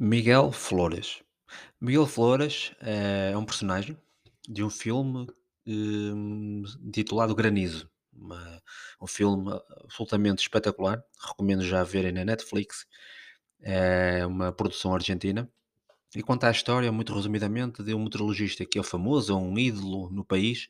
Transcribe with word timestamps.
Miguel 0.00 0.50
Flores. 0.52 1.22
Miguel 1.80 2.06
Flores 2.06 2.72
eh, 2.80 3.30
é 3.32 3.38
um 3.38 3.44
personagem 3.44 3.96
de 4.48 4.64
um 4.64 4.70
filme 4.70 5.26
hum, 5.66 6.62
titulado 6.92 7.34
Granizo. 7.34 7.90
Uma- 8.12 8.62
um 9.00 9.06
filme 9.06 9.52
absolutamente 9.84 10.42
espetacular. 10.42 11.02
Recomendo 11.28 11.62
já 11.64 11.84
verem 11.84 12.12
na 12.12 12.24
Netflix. 12.24 12.86
É 13.62 14.26
uma 14.26 14.52
produção 14.52 14.94
argentina 14.94 15.50
e 16.16 16.22
conta 16.22 16.48
a 16.48 16.52
história, 16.52 16.92
muito 16.92 17.14
resumidamente, 17.14 17.82
de 17.82 17.94
um 17.94 18.04
meteorologista 18.04 18.66
que 18.66 18.78
é 18.78 18.82
famoso, 18.84 19.32
é 19.32 19.36
um 19.36 19.58
ídolo 19.58 20.10
no 20.10 20.24
país, 20.24 20.68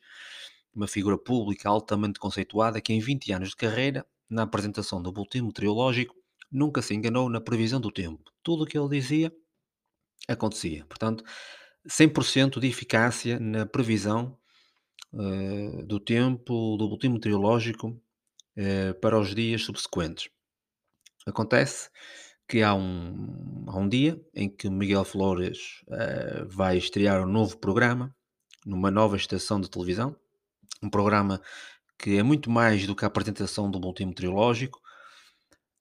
uma 0.74 0.88
figura 0.88 1.18
pública 1.18 1.68
altamente 1.68 2.20
conceituada 2.20 2.80
que 2.80 2.92
em 2.92 3.00
20 3.00 3.32
anos 3.32 3.50
de 3.50 3.56
carreira, 3.56 4.06
na 4.30 4.42
apresentação 4.44 5.02
do 5.02 5.12
boletim 5.12 5.42
meteorológico, 5.42 6.14
nunca 6.52 6.82
se 6.82 6.94
enganou 6.94 7.28
na 7.30 7.40
previsão 7.40 7.80
do 7.80 7.92
tempo. 7.92 8.29
Tudo 8.42 8.64
o 8.64 8.66
que 8.66 8.78
ele 8.78 8.88
dizia 8.88 9.32
Acontecia. 10.28 10.84
Portanto, 10.86 11.24
100% 11.88 12.60
de 12.60 12.68
eficácia 12.68 13.38
na 13.40 13.66
previsão, 13.66 14.38
eh, 15.14 15.82
do 15.84 15.98
tempo, 15.98 16.76
do 16.76 16.88
boletim 16.88 17.08
meteorológico, 17.08 18.00
eh, 18.56 18.92
para 18.94 19.18
os 19.18 19.34
dias 19.34 19.62
subsequentes. 19.62 20.30
Acontece 21.26 21.90
que 22.48 22.62
há 22.62 22.74
um, 22.74 23.64
há 23.68 23.78
um 23.78 23.88
dia 23.88 24.20
em 24.34 24.48
que 24.48 24.68
Miguel 24.70 25.04
Flores 25.04 25.82
eh, 25.90 26.44
vai 26.46 26.76
estrear 26.76 27.22
um 27.22 27.30
novo 27.30 27.58
programa 27.58 28.14
numa 28.66 28.90
nova 28.90 29.16
estação 29.16 29.60
de 29.60 29.70
televisão, 29.70 30.16
um 30.82 30.90
programa 30.90 31.40
que 31.98 32.18
é 32.18 32.22
muito 32.22 32.50
mais 32.50 32.86
do 32.86 32.96
que 32.96 33.04
a 33.04 33.08
apresentação 33.08 33.70
do 33.70 33.80
boletim 33.80 34.06
meteorológico, 34.06 34.80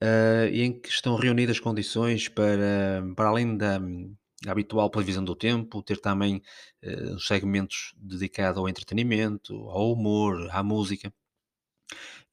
eh, 0.02 0.50
e 0.52 0.61
em 0.61 0.80
que 0.80 0.89
estão 0.89 1.16
reunidas 1.16 1.59
condições 1.59 2.28
para, 2.28 3.03
para 3.16 3.30
além 3.30 3.58
da 3.58 3.80
habitual 4.47 4.89
previsão 4.89 5.23
do 5.23 5.36
tempo, 5.36 5.83
ter 5.83 6.00
também 6.00 6.42
eh, 6.81 7.14
os 7.14 7.28
segmentos 7.28 7.94
dedicados 7.97 8.59
ao 8.59 8.70
entretenimento, 8.70 9.53
ao 9.70 9.92
humor, 9.92 10.50
à 10.52 10.64
música. 10.64 11.14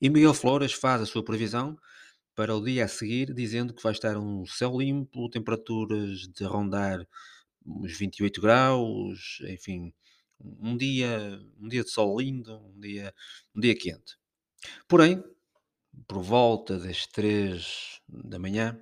E 0.00 0.08
Miguel 0.10 0.34
Flores 0.34 0.72
faz 0.72 1.02
a 1.02 1.06
sua 1.06 1.24
previsão 1.24 1.76
para 2.34 2.54
o 2.54 2.62
dia 2.62 2.84
a 2.84 2.88
seguir, 2.88 3.32
dizendo 3.34 3.74
que 3.74 3.82
vai 3.82 3.92
estar 3.92 4.16
um 4.18 4.46
céu 4.46 4.78
limpo, 4.78 5.30
temperaturas 5.30 6.28
de 6.28 6.44
rondar 6.44 7.06
uns 7.64 7.96
28 7.98 8.40
graus, 8.40 9.38
enfim, 9.48 9.92
um 10.40 10.76
dia, 10.76 11.40
um 11.58 11.68
dia 11.68 11.82
de 11.82 11.90
sol 11.90 12.20
lindo, 12.20 12.58
um 12.58 12.80
dia, 12.80 13.14
um 13.54 13.60
dia 13.60 13.74
quente. 13.74 14.16
Porém, 14.88 15.22
por 16.06 16.22
volta 16.22 16.78
das 16.78 17.06
3 17.06 18.00
da 18.08 18.38
manhã, 18.38 18.80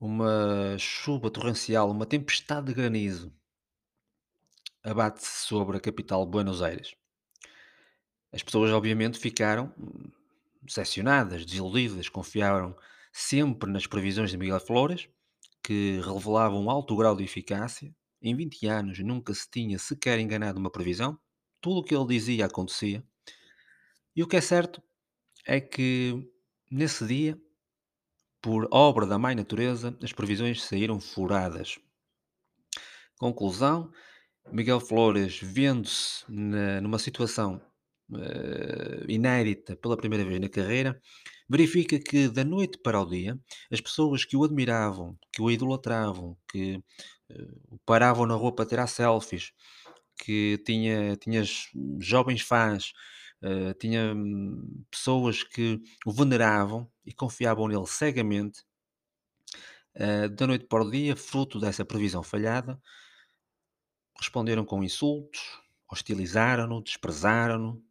uma 0.00 0.76
chuva 0.78 1.30
torrencial, 1.30 1.90
uma 1.90 2.06
tempestade 2.06 2.68
de 2.68 2.74
granizo 2.74 3.32
abate-se 4.82 5.46
sobre 5.46 5.76
a 5.76 5.80
capital 5.80 6.24
Buenos 6.24 6.62
Aires. 6.62 6.94
As 8.32 8.42
pessoas, 8.42 8.70
obviamente, 8.70 9.18
ficaram 9.18 9.72
hum, 9.78 10.10
decepcionadas, 10.62 11.44
desiludidas, 11.44 12.08
confiaram 12.08 12.76
sempre 13.12 13.70
nas 13.70 13.86
previsões 13.86 14.30
de 14.30 14.38
Miguel 14.38 14.60
Flores, 14.60 15.08
que 15.62 16.00
revelavam 16.00 16.62
um 16.64 16.70
alto 16.70 16.96
grau 16.96 17.16
de 17.16 17.24
eficácia. 17.24 17.94
Em 18.20 18.34
20 18.34 18.66
anos 18.66 18.98
nunca 19.00 19.32
se 19.34 19.48
tinha 19.50 19.78
sequer 19.78 20.18
enganado 20.18 20.58
uma 20.58 20.70
previsão, 20.70 21.18
tudo 21.60 21.80
o 21.80 21.84
que 21.84 21.94
ele 21.94 22.06
dizia 22.06 22.46
acontecia. 22.46 23.04
E 24.14 24.22
o 24.22 24.26
que 24.26 24.36
é 24.36 24.40
certo 24.40 24.82
é 25.48 25.60
que 25.60 26.14
nesse 26.70 27.06
dia 27.06 27.36
Por 28.42 28.66
obra 28.72 29.06
da 29.06 29.16
mãe 29.16 29.32
natureza, 29.36 29.96
as 30.02 30.12
previsões 30.12 30.64
saíram 30.64 30.98
furadas. 31.00 31.78
Conclusão: 33.18 33.90
Miguel 34.52 34.80
Flores, 34.80 35.40
vendo-se 35.42 36.24
numa 36.82 36.98
situação 36.98 37.60
eh, 38.14 39.04
inédita 39.08 39.76
pela 39.76 39.96
primeira 39.96 40.24
vez 40.24 40.40
na 40.40 40.48
carreira, 40.48 41.00
verifica 41.48 41.98
que 41.98 42.28
da 42.28 42.44
noite 42.44 42.78
para 42.78 43.00
o 43.00 43.06
dia, 43.06 43.38
as 43.72 43.80
pessoas 43.80 44.24
que 44.24 44.36
o 44.36 44.44
admiravam, 44.44 45.18
que 45.32 45.42
o 45.42 45.50
idolatravam, 45.50 46.36
que 46.50 46.82
eh, 47.30 47.48
o 47.70 47.78
paravam 47.86 48.26
na 48.26 48.34
rua 48.34 48.54
para 48.54 48.66
tirar 48.66 48.86
selfies, 48.88 49.52
que 50.24 50.58
tinha, 50.66 51.16
tinha 51.16 51.42
jovens 52.00 52.42
fãs, 52.42 52.92
eh, 53.42 53.74
tinha 53.74 54.14
hum, 54.14 54.84
pessoas 54.90 55.42
que 55.42 55.80
o 56.06 56.12
veneravam 56.12 56.90
e 57.04 57.12
confiavam 57.12 57.68
nele 57.68 57.86
cegamente 57.86 58.64
eh, 59.94 60.28
da 60.28 60.46
noite 60.46 60.66
para 60.66 60.84
o 60.84 60.90
dia, 60.90 61.16
fruto 61.16 61.58
dessa 61.60 61.84
previsão 61.84 62.22
falhada, 62.22 62.80
responderam 64.18 64.64
com 64.64 64.82
insultos, 64.82 65.40
hostilizaram-no, 65.90 66.82
desprezaram-no. 66.82 67.82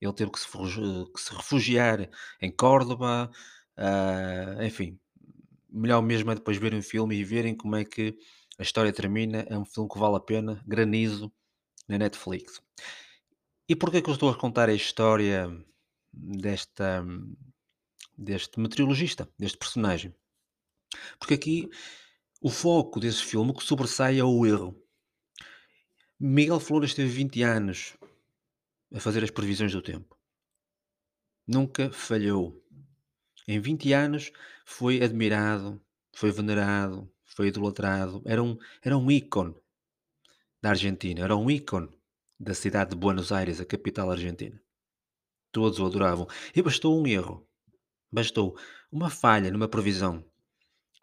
Ele 0.00 0.12
teve 0.12 0.30
que 0.30 0.40
se, 0.40 0.48
que 0.48 1.20
se 1.20 1.34
refugiar 1.34 2.08
em 2.40 2.50
Córdoba, 2.50 3.30
ah, 3.76 4.56
enfim. 4.64 4.98
Melhor 5.70 6.02
mesmo 6.02 6.30
é 6.30 6.34
depois 6.34 6.56
verem 6.56 6.80
o 6.80 6.82
filme 6.82 7.16
e 7.16 7.24
verem 7.24 7.54
como 7.54 7.76
é 7.76 7.84
que 7.84 8.16
a 8.58 8.62
história 8.62 8.92
termina. 8.92 9.46
É 9.48 9.56
um 9.56 9.64
filme 9.64 9.88
que 9.88 9.98
vale 9.98 10.16
a 10.16 10.20
pena. 10.20 10.62
Granizo 10.66 11.32
na 11.88 11.98
Netflix. 11.98 12.60
E 13.68 13.76
porquê 13.76 14.00
que 14.00 14.08
eu 14.08 14.14
estou 14.14 14.30
a 14.30 14.34
contar 14.34 14.70
a 14.70 14.74
história 14.74 15.46
desta, 16.10 17.04
deste 18.16 18.58
meteorologista, 18.58 19.28
deste 19.38 19.58
personagem? 19.58 20.14
Porque 21.18 21.34
aqui 21.34 21.68
o 22.40 22.48
foco 22.48 22.98
desse 22.98 23.22
filme 23.22 23.52
que 23.52 23.62
sobressai 23.62 24.18
é 24.18 24.24
o 24.24 24.46
erro. 24.46 24.74
Miguel 26.18 26.58
Flores 26.58 26.94
teve 26.94 27.10
20 27.10 27.42
anos 27.42 27.94
a 28.90 29.00
fazer 29.00 29.22
as 29.22 29.30
previsões 29.30 29.72
do 29.72 29.82
tempo. 29.82 30.18
Nunca 31.46 31.90
falhou. 31.92 32.64
Em 33.46 33.60
20 33.60 33.92
anos 33.92 34.32
foi 34.64 35.02
admirado, 35.02 35.78
foi 36.14 36.30
venerado, 36.30 37.06
foi 37.22 37.48
idolatrado. 37.48 38.22
Era 38.24 38.42
um, 38.42 38.56
era 38.80 38.96
um 38.96 39.10
ícone 39.10 39.54
da 40.62 40.70
Argentina, 40.70 41.20
era 41.20 41.36
um 41.36 41.50
ícone 41.50 41.97
da 42.38 42.54
cidade 42.54 42.90
de 42.90 42.96
Buenos 42.96 43.32
Aires, 43.32 43.60
a 43.60 43.64
capital 43.64 44.10
argentina. 44.10 44.60
Todos 45.52 45.78
o 45.78 45.86
adoravam. 45.86 46.26
E 46.54 46.62
bastou 46.62 47.00
um 47.00 47.06
erro, 47.06 47.46
bastou 48.12 48.56
uma 48.92 49.10
falha 49.10 49.50
numa 49.50 49.68
previsão, 49.68 50.24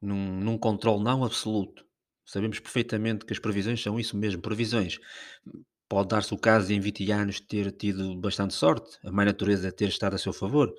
num, 0.02 0.40
num 0.40 0.58
controle 0.58 1.04
não 1.04 1.24
absoluto. 1.24 1.86
Sabemos 2.26 2.60
perfeitamente 2.60 3.26
que 3.26 3.34
as 3.34 3.40
previsões 3.40 3.82
são 3.82 4.00
isso 4.00 4.18
mesmo, 4.18 4.42
previsões. 4.42 5.00
Pode 5.88 6.10
dar-se 6.10 6.34
o 6.34 6.38
caso 6.38 6.68
de 6.68 6.74
em 6.74 6.80
20 6.80 7.12
anos 7.12 7.40
ter 7.40 7.72
tido 7.72 8.16
bastante 8.20 8.54
sorte, 8.54 8.98
a 9.04 9.12
mãe 9.12 9.26
natureza 9.26 9.72
ter 9.72 9.90
estado 9.90 10.16
a 10.16 10.18
seu 10.18 10.34
favor. 10.34 10.74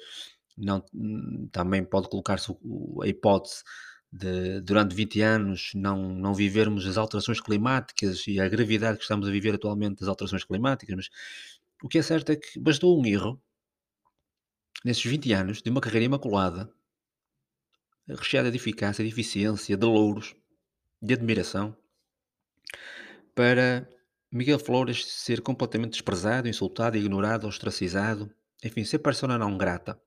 Não, 0.56 0.84
hum, 0.92 1.48
também 1.52 1.84
pode 1.84 2.08
colocar-se 2.08 2.50
a 2.50 3.06
hipótese 3.06 3.62
de, 4.16 4.60
durante 4.60 4.94
20 4.94 5.20
anos, 5.20 5.72
não, 5.74 6.14
não 6.14 6.34
vivermos 6.34 6.86
as 6.86 6.96
alterações 6.96 7.40
climáticas 7.40 8.26
e 8.26 8.40
a 8.40 8.48
gravidade 8.48 8.98
que 8.98 9.02
estamos 9.02 9.28
a 9.28 9.30
viver 9.30 9.54
atualmente 9.54 10.00
das 10.00 10.08
alterações 10.08 10.44
climáticas, 10.44 10.96
mas 10.96 11.10
o 11.82 11.88
que 11.88 11.98
é 11.98 12.02
certo 12.02 12.32
é 12.32 12.36
que 12.36 12.58
bastou 12.58 12.98
um 12.98 13.04
erro 13.06 13.40
nesses 14.84 15.04
20 15.04 15.32
anos 15.32 15.62
de 15.62 15.70
uma 15.70 15.80
carreira 15.80 16.06
imaculada, 16.06 16.72
recheada 18.08 18.50
de 18.50 18.56
eficácia, 18.56 19.04
de 19.04 19.10
eficiência, 19.10 19.76
de 19.76 19.86
louros, 19.86 20.34
de 21.02 21.14
admiração, 21.14 21.76
para 23.34 23.88
Miguel 24.30 24.58
Flores 24.58 25.04
ser 25.06 25.40
completamente 25.40 25.92
desprezado, 25.92 26.48
insultado, 26.48 26.96
ignorado, 26.96 27.46
ostracizado, 27.46 28.32
enfim, 28.64 28.84
ser 28.84 28.98
persona 29.00 29.36
não 29.36 29.58
grata. 29.58 30.00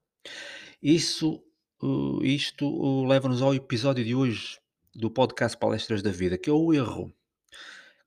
Isso, 0.82 1.44
uh, 1.82 2.24
isto 2.24 2.68
uh, 2.68 3.06
leva-nos 3.06 3.42
ao 3.42 3.54
episódio 3.54 4.04
de 4.04 4.14
hoje 4.14 4.60
do 4.94 5.10
podcast 5.10 5.58
Palestras 5.58 6.02
da 6.02 6.12
Vida, 6.12 6.38
que 6.38 6.50
é 6.50 6.54
o 6.54 6.74
erro. 6.74 7.14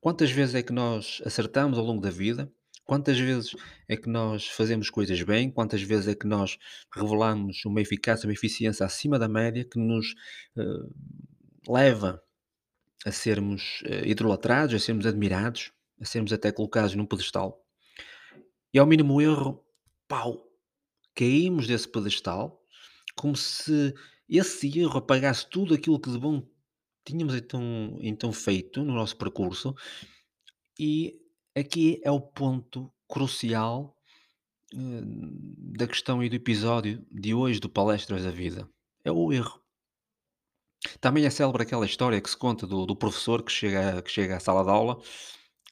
Quantas 0.00 0.30
vezes 0.30 0.54
é 0.54 0.62
que 0.62 0.72
nós 0.72 1.22
acertamos 1.24 1.78
ao 1.78 1.84
longo 1.84 2.00
da 2.00 2.10
vida? 2.10 2.52
Quantas 2.84 3.18
vezes 3.18 3.54
é 3.88 3.96
que 3.96 4.08
nós 4.08 4.48
fazemos 4.48 4.90
coisas 4.90 5.22
bem? 5.22 5.50
Quantas 5.50 5.80
vezes 5.82 6.08
é 6.08 6.14
que 6.14 6.26
nós 6.26 6.58
revelamos 6.92 7.64
uma 7.64 7.80
eficácia, 7.80 8.26
uma 8.26 8.32
eficiência 8.32 8.84
acima 8.84 9.18
da 9.18 9.28
média 9.28 9.64
que 9.64 9.78
nos 9.78 10.14
eh, 10.58 10.62
leva 11.68 12.20
a 13.06 13.12
sermos 13.12 13.82
idolatrados, 14.04 14.74
a 14.74 14.78
sermos 14.80 15.06
admirados, 15.06 15.72
a 16.00 16.04
sermos 16.04 16.32
até 16.32 16.50
colocados 16.50 16.96
num 16.96 17.06
pedestal? 17.06 17.64
E 18.74 18.80
ao 18.80 18.86
mínimo 18.86 19.20
erro, 19.20 19.64
pau, 20.08 20.44
caímos 21.14 21.68
desse 21.68 21.88
pedestal 21.88 22.61
como 23.22 23.36
se 23.36 23.94
esse 24.28 24.80
erro 24.80 24.98
apagasse 24.98 25.48
tudo 25.48 25.74
aquilo 25.74 26.00
que 26.00 26.10
de 26.10 26.18
bom 26.18 26.44
tínhamos 27.04 27.36
então, 27.36 27.96
então 28.00 28.32
feito 28.32 28.82
no 28.82 28.94
nosso 28.94 29.16
percurso 29.16 29.76
E 30.76 31.20
aqui 31.56 32.00
é 32.02 32.10
o 32.10 32.20
ponto 32.20 32.92
crucial, 33.08 33.96
hum, 34.74 35.54
da 35.76 35.86
questão 35.86 36.20
e 36.20 36.28
do 36.28 36.34
episódio 36.34 37.06
de 37.12 37.32
hoje 37.32 37.60
do 37.60 37.68
Palestras 37.68 38.24
da 38.24 38.30
Vida. 38.32 38.68
É 39.04 39.12
o 39.12 39.32
erro. 39.32 39.62
Também 41.00 41.24
é 41.24 41.30
célebre 41.30 41.62
aquela 41.62 41.86
história 41.86 42.20
que 42.20 42.28
se 42.28 42.36
conta 42.36 42.66
do 42.66 42.86
do 42.86 42.96
professor 42.96 43.44
que 43.44 43.52
chega 43.52 44.02
que 44.02 44.10
chega 44.10 44.36
à 44.36 44.40
sala 44.40 44.64
de 44.64 44.70
aula 44.70 45.00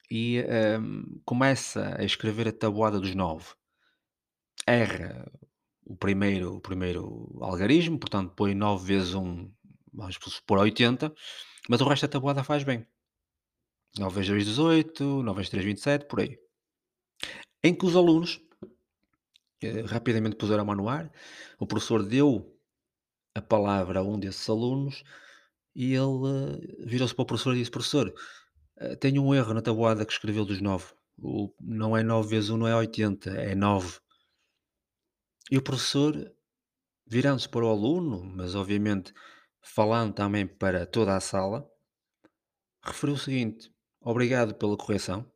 e, 0.09 0.45
hum, 0.81 1.21
começa 1.25 1.97
a 1.99 2.05
escrever 2.05 2.47
a 2.47 2.53
tabuada 2.53 3.01
dos 3.01 3.13
9. 3.13 3.45
Erra 4.69 5.27
o 5.93 5.97
primeiro 5.97 6.57
o 6.57 6.61
primeiro 6.61 7.03
algarismo, 7.41 7.99
portanto 7.99 8.33
põe 8.37 8.55
9 8.55 8.85
vezes 8.87 9.15
um, 9.15 9.51
vamos 9.93 10.17
supor 10.17 10.59
80, 10.59 11.13
mas 11.69 11.81
o 11.81 11.89
resto 11.89 12.03
da 12.07 12.13
tabuada 12.13 12.45
faz 12.45 12.63
bem. 12.65 12.87
9 13.99 14.15
vezes 14.15 14.31
2, 14.31 14.45
18, 14.45 15.23
9 15.23 15.37
vezes 15.39 15.51
3, 15.51 15.65
27, 15.65 16.07
por 16.07 16.21
aí. 16.21 16.39
Em 17.63 17.75
que 17.75 17.85
os 17.87 17.97
alunos, 17.97 18.41
eh, 19.63 19.83
rapidamente 19.83 20.37
puseram 20.37 20.63
a 20.63 20.65
mão 20.67 20.75
no 20.77 20.89
ar, 20.89 21.11
o 21.59 21.67
professor 21.67 22.03
deu 22.03 22.57
a 23.35 23.43
palavra 23.43 24.01
a 24.01 24.03
um 24.03 24.19
desses 24.19 24.49
alunos 24.49 25.05
e 25.75 25.95
ele, 25.95 26.21
eh, 26.83 26.87
virou-se 26.87 27.15
para 27.15 27.23
o 27.25 27.27
professor 27.27 27.55
e 27.55 27.59
disse: 27.61 27.71
"Professor, 27.71 28.13
eh, 28.79 28.97
tenho 28.97 29.23
um 29.25 29.35
erro 29.35 29.55
na 29.55 29.63
tabuada 29.63 30.07
que 30.07 30.13
escreveu 30.13 30.45
dos 30.45 30.61
9. 30.61 30.87
O 31.19 31.53
não 31.61 31.97
é 31.97 32.03
9 32.03 32.29
vezes 32.31 32.51
1 32.51 32.57
não 32.59 32.69
é 32.69 32.77
80, 32.77 33.31
é 33.31 33.55
9". 33.55 34.01
E 35.51 35.59
o 35.59 35.63
professor, 35.63 36.33
virando-se 37.07 37.49
para 37.49 37.65
o 37.65 37.69
aluno, 37.69 38.23
mas 38.25 38.55
obviamente 38.55 39.13
falando 39.61 40.15
também 40.15 40.47
para 40.47 40.87
toda 40.87 41.17
a 41.17 41.21
sala, 41.21 41.69
referiu 42.83 43.15
o 43.15 43.19
seguinte: 43.19 43.73
"Obrigado 44.01 44.55
pela 44.55 44.77
correção, 44.77 45.31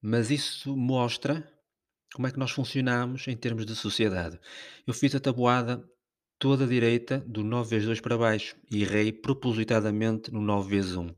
mas 0.00 0.30
isso 0.30 0.76
mostra 0.76 1.48
como 2.14 2.28
é 2.28 2.30
que 2.30 2.38
nós 2.38 2.52
funcionamos 2.52 3.26
em 3.26 3.36
termos 3.36 3.66
de 3.66 3.74
sociedade. 3.74 4.38
Eu 4.86 4.94
fiz 4.94 5.14
a 5.14 5.20
tabuada 5.20 5.84
toda 6.38 6.66
direita 6.66 7.18
do 7.26 7.42
9 7.42 7.70
vezes 7.70 7.86
2 7.86 8.00
para 8.00 8.16
baixo 8.16 8.56
e 8.70 8.82
errei 8.82 9.12
propositadamente 9.12 10.32
no 10.32 10.40
9 10.40 10.68
vezes 10.68 10.94
1. 10.94 11.14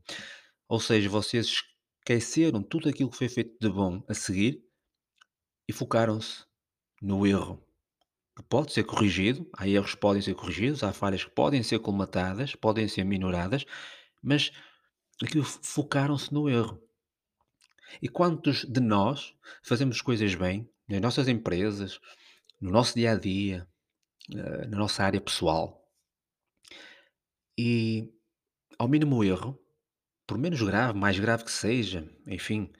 Ou 0.67 0.79
seja, 0.79 1.09
vocês 1.09 1.63
esqueceram 1.99 2.63
tudo 2.63 2.89
aquilo 2.89 3.11
que 3.11 3.17
foi 3.17 3.29
feito 3.29 3.57
de 3.59 3.69
bom 3.69 4.03
a 4.07 4.13
seguir 4.13 4.63
e 5.67 5.73
focaram-se 5.73 6.45
no 7.01 7.27
erro, 7.27 7.63
pode 8.43 8.73
ser 8.73 8.83
corrigido, 8.83 9.49
há 9.53 9.67
erros 9.67 9.95
que 9.95 9.99
podem 9.99 10.21
ser 10.21 10.35
corrigidos, 10.35 10.83
há 10.83 10.93
falhas 10.93 11.23
que 11.23 11.31
podem 11.31 11.63
ser 11.63 11.79
colmatadas, 11.79 12.55
podem 12.55 12.87
ser 12.87 13.03
minoradas, 13.03 13.65
mas 14.21 14.51
aquilo 15.21 15.43
fo 15.43 15.59
focaram-se 15.61 16.33
no 16.33 16.49
erro. 16.49 16.81
E 18.01 18.09
quantos 18.09 18.65
de 18.65 18.79
nós 18.79 19.33
fazemos 19.63 20.01
coisas 20.01 20.35
bem 20.35 20.69
nas 20.87 21.01
nossas 21.01 21.27
empresas, 21.27 21.99
no 22.59 22.71
nosso 22.71 22.95
dia 22.95 23.11
a 23.11 23.15
dia, 23.15 23.67
eh, 24.33 24.67
na 24.67 24.77
nossa 24.77 25.03
área 25.03 25.21
pessoal 25.21 25.87
e 27.57 28.13
ao 28.77 28.87
mínimo 28.87 29.23
erro, 29.23 29.59
por 30.27 30.37
menos 30.37 30.61
grave, 30.61 30.97
mais 30.97 31.17
grave 31.17 31.43
que 31.43 31.51
seja, 31.51 32.07
enfim, 32.27 32.71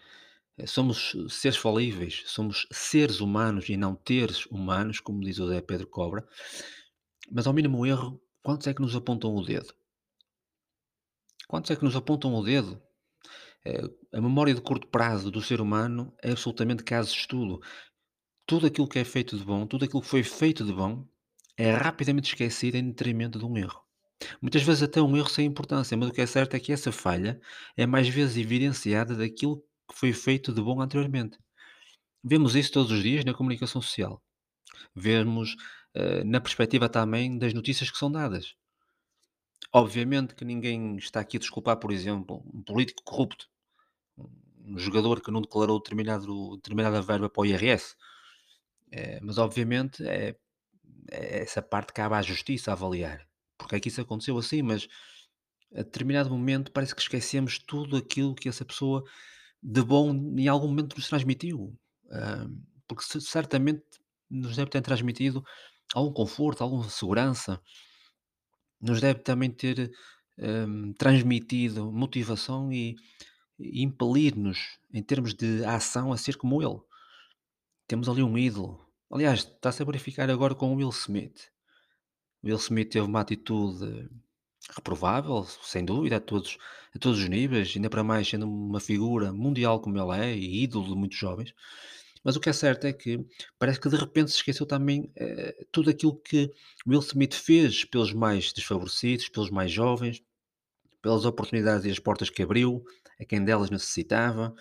somos 0.66 1.16
seres 1.30 1.58
falíveis, 1.58 2.24
somos 2.26 2.68
seres 2.72 3.20
humanos 3.20 3.70
e 3.70 3.78
não 3.78 3.96
teres 3.96 4.46
humanos, 4.48 5.00
como 5.00 5.22
diz 5.22 5.38
o 5.40 5.48
Zé 5.48 5.62
Pedro 5.62 5.88
Cobra, 5.88 6.28
mas 7.32 7.46
ao 7.46 7.54
mínimo 7.54 7.86
erro, 7.86 8.20
quantos 8.42 8.68
é 8.68 8.74
que 8.74 8.82
nos 8.82 8.96
apontam 8.96 9.36
o 9.36 9.44
dedo? 9.44 9.74
Quantos 11.48 11.70
é 11.70 11.76
que 11.76 11.84
nos 11.84 11.96
apontam 11.96 12.34
o 12.34 12.44
dedo? 12.44 12.82
Eh, 13.66 13.84
a 14.14 14.22
memória 14.22 14.54
de 14.54 14.62
curto 14.62 14.88
prazo 14.88 15.30
do 15.30 15.42
ser 15.42 15.62
humano 15.62 16.14
é 16.24 16.32
absolutamente 16.32 16.84
caso 16.84 17.12
de 17.12 17.20
estudo. 17.20 17.62
Tudo 18.46 18.66
aquilo 18.68 18.88
que 18.88 19.00
é 19.00 19.04
feito 19.04 19.38
de 19.38 19.44
bom, 19.44 19.68
tudo 19.68 19.86
aquilo 19.86 20.02
que 20.02 20.08
foi 20.08 20.24
feito 20.24 20.64
de 20.64 20.74
bom, 20.74 21.06
é 21.58 21.72
rapidamente 21.72 22.30
esquecido 22.30 22.76
em 22.76 22.90
detrimento 22.90 23.38
de 23.38 23.46
um 23.46 23.58
erro. 23.58 23.82
Muitas 24.42 24.64
vezes 24.64 24.84
até 24.84 25.02
um 25.02 25.16
erro 25.16 25.30
sem 25.30 25.46
importância, 25.46 25.96
mas 25.98 26.10
o 26.10 26.14
que 26.14 26.22
é 26.22 26.26
certo 26.26 26.56
é 26.56 26.60
que 26.60 26.72
essa 26.72 26.92
falha 26.92 27.40
é 27.76 27.86
mais 27.86 28.08
vezes 28.08 28.38
evidenciada 28.38 29.16
daquilo 29.16 29.64
que 29.90 29.96
foi 29.98 30.14
feito 30.14 30.54
de 30.54 30.62
bom 30.62 30.82
anteriormente. 30.82 31.38
Vemos 32.24 32.56
isso 32.56 32.72
todos 32.74 32.92
os 32.92 33.04
dias 33.04 33.26
na 33.26 33.34
comunicação 33.34 33.82
social. 33.82 34.22
Vemos 34.96 35.56
eh, 35.96 36.24
na 36.26 36.42
perspectiva 36.42 36.90
também 36.90 37.38
das 37.40 37.54
notícias 37.54 37.92
que 37.92 37.98
são 37.98 38.12
dadas. 38.12 38.56
Obviamente 39.72 40.36
que 40.36 40.44
ninguém 40.44 40.98
está 40.98 41.22
aqui 41.22 41.38
a 41.38 41.40
desculpar, 41.40 41.78
por 41.80 41.90
exemplo, 41.94 42.44
um 42.54 42.62
político 42.62 43.02
corrupto, 43.06 43.48
um 44.66 44.78
jogador 44.78 45.22
que 45.22 45.32
não 45.32 45.42
declarou 45.42 45.80
determinada 45.80 47.02
verba 47.02 47.30
para 47.30 47.42
o 47.42 47.46
IRS. 47.46 47.96
Eh, 48.92 49.20
mas 49.24 49.38
obviamente 49.38 50.04
é, 50.08 50.36
é- 51.12 51.40
essa 51.44 51.62
parte 51.62 51.94
cabe 51.94 52.16
à 52.16 52.22
justiça 52.22 52.72
avaliar. 52.72 53.28
Porque 53.58 53.76
é 53.78 53.80
que 53.80 53.90
isso 53.90 54.02
aconteceu 54.02 54.38
assim, 54.38 54.62
mas 54.64 54.88
a 55.76 55.84
determinado 55.84 56.30
momento 56.32 56.72
parece 56.72 56.96
que 56.96 57.02
esquecemos 57.02 57.60
tudo 57.60 57.98
aquilo 57.98 58.36
que 58.36 58.50
essa 58.50 58.66
pessoa 58.66 59.04
de 59.68 59.84
bom 59.84 60.12
em 60.38 60.48
algum 60.48 60.68
momento 60.70 60.96
nos 60.96 61.10
transmitiu. 61.10 61.78
Ah, 62.12 62.48
porque 62.88 63.04
ce- 63.04 63.22
certamente 63.22 63.84
nos 64.30 64.56
deve 64.56 64.72
ter 64.72 64.82
transmitido 64.82 65.44
algum 65.94 66.14
conforto, 66.14 66.64
alguma 66.64 66.90
segurança, 66.90 67.62
nos 68.82 69.02
deve 69.02 69.20
também 69.22 69.52
ter 69.52 69.92
hum, 70.40 70.94
transmitido 70.98 71.92
motivação 71.92 72.72
e, 72.72 72.96
e 73.60 73.84
impelir-nos 73.84 74.58
em 74.94 75.04
termos 75.04 75.34
de 75.34 75.66
ação 75.66 76.14
a 76.14 76.18
ser 76.18 76.38
como 76.38 76.62
ele. 76.62 76.80
Temos 77.88 78.08
ali 78.10 78.24
um 78.24 78.38
ídolo. 78.38 78.86
Aliás, 79.12 79.40
está-se 79.40 79.82
a 79.82 79.86
verificar 79.86 80.30
agora 80.30 80.54
com 80.56 80.74
o 80.74 80.76
Will 80.78 80.90
Smith. 80.90 81.50
O 82.44 82.48
Will 82.48 82.58
Smith 82.58 82.92
teve 82.92 83.06
uma 83.06 83.22
atitude 83.22 84.10
reprovável, 84.76 85.46
sem 85.64 85.84
dúvida, 85.86 86.18
a 86.18 86.20
todos, 86.20 86.58
a 86.96 87.00
todos 87.00 87.20
os 87.20 87.30
níveis, 87.30 87.74
ainda 87.76 87.90
para 87.90 88.04
mais 88.04 88.28
sendo 88.28 88.48
uma 88.48 88.80
figura 88.80 89.32
mundial 89.34 89.80
como 89.82 89.98
ele 89.98 90.20
é 90.26 90.36
e 90.36 90.64
ídolo 90.64 90.88
de 90.90 90.96
muitos 90.96 91.18
jovens. 91.18 91.54
Mas 92.24 92.36
o 92.36 92.40
que 92.40 92.50
é 92.50 92.54
certo 92.54 92.86
é 92.86 92.94
que 92.94 93.26
parece 93.60 93.80
que 93.80 93.90
de 93.90 93.96
repente 93.96 94.32
se 94.32 94.38
esqueceu 94.38 94.66
também 94.66 95.12
eh, 95.16 95.66
tudo 95.72 95.90
aquilo 95.90 96.18
que 96.20 96.52
Will 96.88 97.00
Smith 97.00 97.34
fez 97.36 97.86
pelos 97.86 98.14
mais 98.14 98.52
desfavorecidos, 98.54 99.30
pelos 99.30 99.50
mais 99.50 99.72
jovens, 99.72 100.22
pelas 101.02 101.26
oportunidades 101.26 101.86
e 101.86 101.92
as 101.92 102.00
portas 102.00 102.30
que 102.30 102.44
abriu, 102.44 102.84
a 103.20 103.26
quem 103.26 103.44
delas 103.44 103.70
necessitava. 103.70 104.54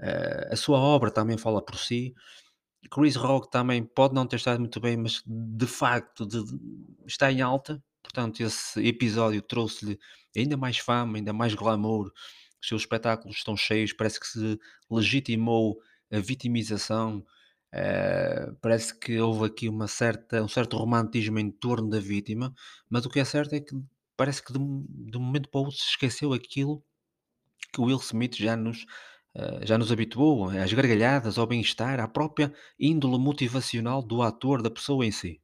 Eh, 0.00 0.50
a 0.52 0.56
sua 0.56 0.78
obra 0.78 1.10
também 1.10 1.38
fala 1.38 1.62
por 1.64 1.76
si. 1.78 2.14
Chris 2.90 3.16
Rock 3.16 3.50
também 3.50 3.84
pode 3.84 4.14
não 4.14 4.26
ter 4.26 4.36
estado 4.36 4.60
muito 4.60 4.80
bem, 4.80 4.96
mas 4.96 5.22
de 5.26 5.66
facto 5.66 6.26
de- 6.26 6.44
de- 6.44 6.58
está 7.06 7.30
em 7.32 7.40
alta. 7.42 7.82
Portanto, 8.02 8.40
esse 8.40 8.80
episódio 8.86 9.42
trouxe-lhe 9.42 9.98
ainda 10.36 10.56
mais 10.56 10.78
fama, 10.78 11.18
ainda 11.18 11.32
mais 11.32 11.54
glamour. 11.54 12.12
Os 12.60 12.68
seus 12.68 12.82
espetáculos 12.82 13.36
estão 13.38 13.56
cheios, 13.56 13.92
parece 13.92 14.20
que 14.20 14.26
se 14.26 14.58
legitimou 14.90 15.78
a 16.10 16.18
vitimização. 16.20 17.24
eh, 17.72 18.52
parece 18.60 18.98
que 18.98 19.18
houve 19.20 19.46
aqui 19.46 19.68
uma 19.68 19.88
certa, 19.88 20.42
um 20.42 20.48
certo 20.48 20.76
romantismo 20.76 21.38
em 21.38 21.50
torno 21.50 21.88
da 21.88 21.98
vítima, 22.00 22.54
mas 22.88 23.06
o 23.06 23.10
que 23.10 23.18
é 23.20 23.24
certo 23.24 23.54
é 23.54 23.60
que 23.60 23.74
parece 24.16 24.42
que 24.44 24.52
de, 24.52 24.58
de 24.58 25.16
um 25.18 25.20
momento 25.20 25.48
para 25.50 25.60
o 25.60 25.64
outro 25.64 25.78
se 25.78 25.88
esqueceu 25.90 26.32
aquilo 26.34 26.84
que 27.72 27.80
o 27.80 27.84
Will 27.84 27.98
Smith 27.98 28.36
já 28.36 28.56
nos, 28.56 28.86
eh, 29.34 29.66
já 29.66 29.78
nos 29.78 29.90
habituou, 29.92 30.48
às 30.50 30.72
gargalhadas, 30.72 31.38
ao 31.38 31.46
bem-estar, 31.46 32.00
à 32.00 32.08
própria 32.08 32.52
índole 32.78 33.18
motivacional 33.18 34.02
do 34.02 34.22
ator, 34.22 34.62
da 34.62 34.70
pessoa 34.70 35.04
em 35.06 35.10
si. 35.12 35.40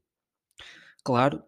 Claro, 1.05 1.43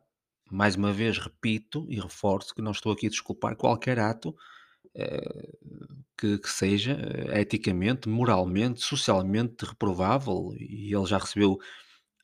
mais 0.51 0.77
uma 0.77 0.93
vez 0.93 1.19
repito 1.19 1.87
e 1.89 2.01
reforço 2.01 2.55
que 2.55 2.63
não 2.63 2.73
estou 2.73 2.93
aqui 2.93 3.07
a 3.07 3.11
desculpar 3.11 3.57
qualquer 3.57 3.99
ato 3.99 4.35
eh, 4.95 5.53
que, 6.19 6.39
que 6.39 6.49
seja 6.49 6.93
eh, 6.93 7.41
eticamente, 7.41 8.09
moralmente, 8.09 8.81
socialmente 8.81 9.65
reprovável 9.65 10.53
e 10.59 10.95
ele 10.95 11.07
já 11.07 11.19
recebeu 11.19 11.59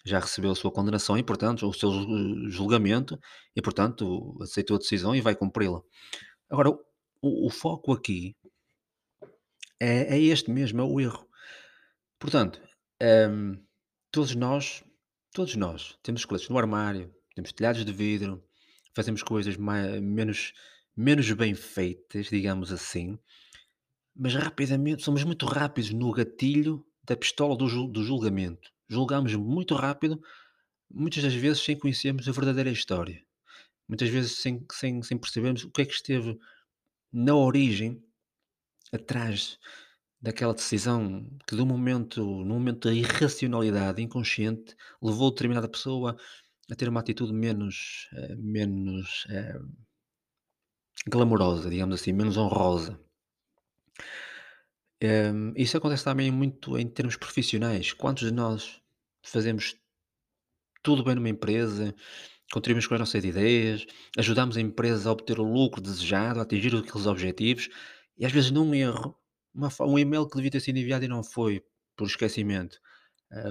já 0.04 0.20
recebeu 0.20 0.52
a 0.52 0.54
sua 0.54 0.70
condenação 0.70 1.18
e, 1.18 1.22
portanto, 1.22 1.68
o 1.68 1.72
seu 1.72 1.90
jul- 1.90 2.48
julgamento 2.48 3.18
e, 3.56 3.60
portanto, 3.60 4.38
aceitou 4.40 4.76
a 4.76 4.78
decisão 4.78 5.16
e 5.16 5.20
vai 5.20 5.34
cumpri-la. 5.34 5.82
Agora, 6.48 6.70
o, 6.70 7.46
o 7.46 7.50
foco 7.50 7.92
aqui 7.92 8.36
é, 9.80 10.16
é 10.16 10.20
este 10.20 10.50
mesmo, 10.50 10.80
é 10.80 10.84
o 10.84 11.00
erro. 11.00 11.28
Portanto, 12.20 12.60
hum, 13.02 13.60
todos 14.12 14.34
nós, 14.34 14.84
todos 15.32 15.56
nós 15.56 15.98
temos 16.02 16.24
coisas 16.24 16.48
no 16.48 16.58
armário, 16.58 17.12
temos 17.36 17.52
telhados 17.52 17.84
de 17.84 17.92
vidro, 17.92 18.44
fazemos 18.96 19.22
coisas 19.22 19.56
mai- 19.58 20.00
menos, 20.00 20.54
menos 20.96 21.30
bem 21.32 21.54
feitas, 21.54 22.28
digamos 22.28 22.72
assim, 22.72 23.18
mas 24.14 24.34
rapidamente, 24.34 25.04
somos 25.04 25.22
muito 25.24 25.46
rápidos 25.46 25.90
no 25.92 26.10
gatilho 26.10 26.84
da 27.04 27.16
pistola 27.16 27.56
do, 27.56 27.86
do 27.86 28.02
julgamento. 28.02 28.70
Julgamos 28.88 29.34
muito 29.34 29.74
rápido, 29.74 30.20
muitas 30.90 31.22
das 31.22 31.34
vezes 31.34 31.62
sem 31.62 31.78
conhecermos 31.78 32.28
a 32.28 32.32
verdadeira 32.32 32.70
história. 32.70 33.22
Muitas 33.88 34.08
vezes 34.08 34.38
sem, 34.38 34.64
sem, 34.72 35.02
sem 35.02 35.18
percebermos 35.18 35.64
o 35.64 35.70
que 35.70 35.82
é 35.82 35.86
que 35.86 35.94
esteve 35.94 36.38
na 37.12 37.34
origem, 37.34 38.02
atrás 38.92 39.58
Daquela 40.20 40.54
decisão 40.54 41.28
que 41.46 41.56
de 41.56 41.62
um 41.62 41.66
momento 41.66 42.22
num 42.24 42.54
momento 42.54 42.88
da 42.88 42.94
irracionalidade 42.94 44.02
inconsciente, 44.02 44.76
levou 45.02 45.30
determinada 45.30 45.68
pessoa 45.68 46.12
a 46.12 46.16
ter 46.74 46.88
uma 46.88 47.00
atitude 47.00 47.32
menos, 47.32 48.08
eh, 48.14 48.34
menos, 48.36 49.26
eh, 49.30 49.58
glamourosa, 51.06 51.68
digamos 51.70 52.00
assim, 52.00 52.12
menos 52.12 52.36
honrosa. 52.36 52.98
Hum, 55.02 55.52
isso 55.56 55.76
acontece 55.76 56.04
também 56.04 56.30
muito 56.30 56.78
em 56.78 56.88
termos 56.88 57.16
profissionais. 57.16 57.92
Quantos 57.92 58.24
de 58.28 58.32
nós 58.32 58.80
fazemos 59.22 59.76
tudo 60.82 61.02
bem 61.04 61.14
numa 61.14 61.28
empresa, 61.28 61.94
contribuímos 62.52 62.86
com 62.86 62.94
as 62.94 63.00
nossas 63.00 63.24
ideias, 63.24 63.86
ajudamos 64.18 64.56
a 64.56 64.60
empresa 64.60 65.08
a 65.08 65.12
obter 65.12 65.40
o 65.40 65.44
lucro 65.44 65.80
desejado, 65.80 66.40
a 66.40 66.42
atingir 66.44 66.74
aqueles 66.76 67.06
objetivos, 67.06 67.68
e 68.18 68.24
às 68.24 68.32
vezes 68.32 68.50
num 68.50 68.74
erro, 68.74 69.16
uma 69.54 69.68
um 69.80 69.98
e-mail 69.98 70.28
que 70.28 70.36
devia 70.36 70.50
ter 70.50 70.60
sido 70.60 70.78
enviado 70.78 71.04
e 71.04 71.08
não 71.08 71.24
foi, 71.24 71.62
por 71.96 72.06
esquecimento, 72.06 72.78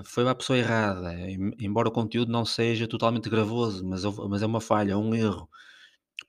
foi 0.06 0.24
para 0.24 0.32
a 0.32 0.36
pessoa 0.36 0.58
errada, 0.58 1.14
em 1.14 1.52
embora 1.60 1.90
o 1.90 1.92
conteúdo 1.92 2.32
não 2.32 2.46
seja 2.46 2.88
totalmente 2.88 3.30
gravoso, 3.30 3.86
mas 3.86 4.04
mas 4.30 4.42
é 4.42 4.46
uma 4.46 4.62
falha, 4.62 4.98
um 4.98 5.14
erro. 5.16 5.50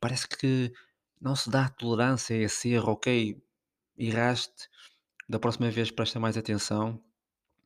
Parece 0.01 0.29
que 0.29 0.73
não 1.21 1.37
se 1.37 1.51
dá 1.51 1.69
tolerância 1.69 2.37
a 2.37 2.41
esse 2.41 2.71
erro, 2.71 2.93
ok, 2.93 3.37
erraste, 3.99 4.69
da 5.29 5.39
próxima 5.41 5.71
vez 5.71 5.91
presta 5.91 6.21
mais 6.21 6.37
atenção, 6.37 7.03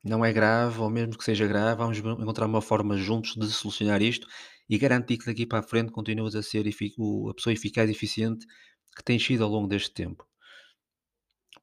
não 0.04 0.24
é 0.24 0.32
grave, 0.32 0.80
ou 0.80 0.90
mesmo 0.90 1.18
que 1.18 1.24
seja 1.24 1.46
grave, 1.46 1.78
vamos 1.78 1.98
encontrar 1.98 2.46
uma 2.46 2.62
forma 2.62 2.96
juntos 2.96 3.36
de 3.36 3.46
solucionar 3.50 4.02
isto 4.02 4.26
e 4.68 4.78
garantir 4.78 5.18
que 5.18 5.26
daqui 5.26 5.46
para 5.46 5.60
a 5.60 5.62
frente 5.62 5.92
continuas 5.92 6.34
a 6.36 6.42
ser 6.42 6.60
a 6.68 7.34
pessoa 7.34 7.52
eficaz 7.52 7.88
e 7.90 7.92
eficiente 7.92 8.46
que 8.96 9.04
tens 9.04 9.24
sido 9.24 9.44
ao 9.44 9.50
longo 9.50 9.68
deste 9.68 9.92
tempo. 9.92 10.26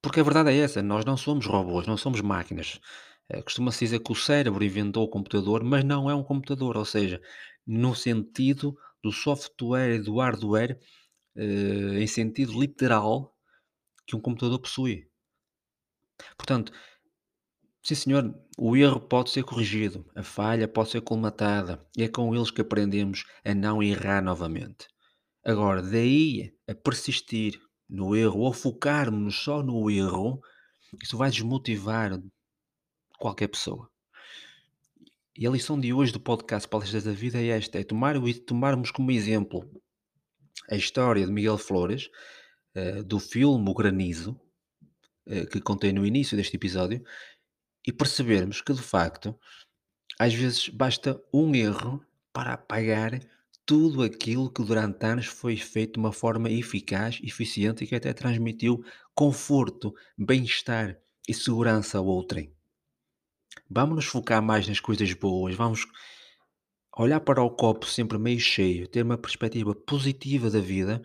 Porque 0.02 0.20
a 0.20 0.24
verdade 0.24 0.52
é 0.52 0.58
essa, 0.58 0.82
nós 0.82 1.06
não 1.06 1.18
somos 1.18 1.46
robôs, 1.46 1.86
não 1.88 1.98
somos 1.98 2.22
máquinas. 2.22 2.80
Eh, 3.30 3.42
Costuma-se 3.42 3.80
dizer 3.86 4.00
que 4.00 4.12
o 4.12 4.16
cérebro 4.16 4.64
inventou 4.64 5.04
o 5.06 5.10
computador, 5.10 5.64
mas 5.64 5.84
não 5.84 6.10
é 6.10 6.16
um 6.16 6.24
computador, 6.24 6.78
ou 6.78 6.86
seja, 6.86 7.22
no 7.66 7.96
sentido 7.96 8.78
do 9.04 9.12
software 9.12 9.96
e 9.96 10.00
do 10.02 10.18
hardware, 10.20 10.80
eh, 11.38 12.00
em 12.02 12.08
sentido 12.08 12.60
literal, 12.60 13.36
que 14.08 14.16
um 14.16 14.22
computador 14.22 14.60
possui. 14.62 15.08
Portanto, 16.38 16.72
sim 17.84 17.96
senhor, 17.96 18.36
o 18.58 18.76
erro 18.76 19.00
pode 19.00 19.30
ser 19.32 19.44
corrigido, 19.44 20.06
a 20.16 20.24
falha 20.24 20.68
pode 20.68 20.90
ser 20.92 21.02
colmatada, 21.02 21.84
e 21.98 22.04
é 22.04 22.08
com 22.08 22.34
eles 22.36 22.52
que 22.52 22.62
aprendemos 22.62 23.26
a 23.44 23.54
não 23.56 23.82
errar 23.82 24.22
novamente. 24.22 24.88
Agora, 25.46 25.82
daí 25.82 26.54
a 26.70 26.76
persistir 26.76 27.60
no 27.90 28.16
erro 28.16 28.42
ou 28.42 28.54
focarmos 28.54 29.36
só 29.38 29.64
no 29.64 29.90
erro, 29.92 30.42
isso 31.04 31.18
vai 31.18 31.32
desmotivar 31.32 32.22
qualquer 33.18 33.48
pessoa. 33.48 33.90
E 35.36 35.46
a 35.46 35.50
lição 35.50 35.80
de 35.80 35.94
hoje 35.94 36.12
do 36.12 36.20
podcast 36.20 36.68
Palestras 36.68 37.04
da 37.04 37.12
Vida 37.12 37.40
é 37.40 37.48
esta: 37.48 37.80
é 37.80 37.84
tomar, 37.84 38.16
tomarmos 38.46 38.92
como 38.92 39.12
exemplo 39.12 39.70
a 40.70 40.76
história 40.76 41.26
de 41.26 41.32
Miguel 41.32 41.58
Flores, 41.58 42.10
eh, 42.74 43.04
do 43.04 43.20
filme 43.20 43.70
O 43.70 43.74
Granizo, 43.74 44.40
eh, 45.28 45.46
que 45.46 45.62
contei 45.62 45.92
no 45.92 46.06
início 46.06 46.36
deste 46.36 46.56
episódio, 46.56 47.04
e 47.86 47.94
percebermos 47.94 48.62
que 48.62 48.74
de 48.74 48.82
facto, 48.82 49.38
às 50.20 50.34
vezes 50.34 50.70
basta 50.70 51.22
um 51.34 51.54
erro 51.54 52.04
para 52.34 52.54
apagar 52.54 53.20
tudo 53.66 54.02
aquilo 54.02 54.52
que 54.52 54.64
durante 54.64 55.06
anos 55.06 55.26
foi 55.28 55.58
feito 55.58 55.94
de 55.94 56.00
uma 56.00 56.14
forma 56.14 56.50
eficaz, 56.50 57.20
eficiente 57.22 57.84
e 57.84 57.88
que 57.88 57.96
até 57.96 58.14
transmitiu 58.14 58.84
conforto, 59.14 59.94
bem-estar 60.18 60.98
e 61.28 61.34
segurança 61.34 61.98
ao 61.98 62.06
outrem. 62.06 62.57
Vamos 63.70 63.96
nos 63.96 64.06
focar 64.06 64.42
mais 64.42 64.68
nas 64.68 64.80
coisas 64.80 65.12
boas, 65.14 65.56
vamos 65.56 65.86
olhar 66.98 67.20
para 67.20 67.44
o 67.44 67.50
copo 67.50 67.86
sempre 67.86 68.18
meio 68.18 68.40
cheio, 68.40 68.88
ter 68.88 69.04
uma 69.04 69.18
perspectiva 69.18 69.76
positiva 69.76 70.50
da 70.50 70.60
vida 70.60 71.02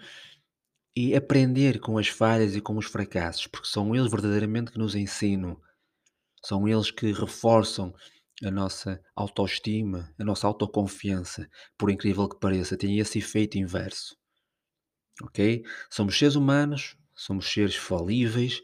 e 0.96 1.14
aprender 1.14 1.80
com 1.80 1.98
as 1.98 2.08
falhas 2.08 2.54
e 2.56 2.60
com 2.60 2.76
os 2.76 2.86
fracassos, 2.86 3.46
porque 3.46 3.68
são 3.68 3.94
eles 3.94 4.10
verdadeiramente 4.10 4.72
que 4.72 4.78
nos 4.78 4.94
ensinam, 4.94 5.60
são 6.44 6.66
eles 6.66 6.90
que 6.90 7.12
reforçam 7.12 7.94
a 8.44 8.50
nossa 8.50 9.00
autoestima, 9.14 10.12
a 10.18 10.24
nossa 10.24 10.46
autoconfiança, 10.46 11.48
por 11.78 11.90
incrível 11.90 12.28
que 12.28 12.40
pareça, 12.40 12.76
tem 12.76 12.98
esse 12.98 13.18
efeito 13.18 13.56
inverso, 13.56 14.16
ok? 15.22 15.62
Somos 15.90 16.18
seres 16.18 16.34
humanos, 16.34 16.96
somos 17.14 17.50
seres 17.50 17.76
falíveis, 17.76 18.60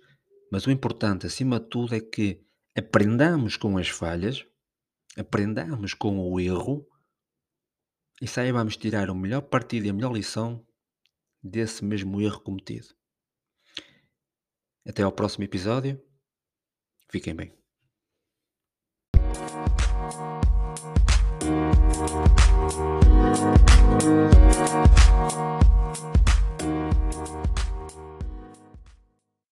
mas 0.50 0.66
o 0.66 0.70
importante 0.70 1.26
acima 1.26 1.60
de 1.60 1.68
tudo 1.68 1.94
é 1.94 2.00
que 2.00 2.40
aprendamos 2.78 3.56
com 3.56 3.76
as 3.76 3.88
falhas, 3.88 4.46
aprendamos 5.16 5.94
com 5.94 6.18
o 6.18 6.40
erro 6.40 6.88
e 8.20 8.26
saibamos 8.26 8.76
tirar 8.76 9.10
o 9.10 9.14
melhor 9.14 9.42
partido 9.42 9.86
e 9.86 9.90
a 9.90 9.92
melhor 9.92 10.12
lição 10.12 10.66
desse 11.42 11.84
mesmo 11.84 12.20
erro 12.20 12.40
cometido. 12.40 12.88
Até 14.86 15.02
ao 15.02 15.12
próximo 15.12 15.44
episódio. 15.44 16.02
Fiquem 17.10 17.34
bem. 17.34 17.58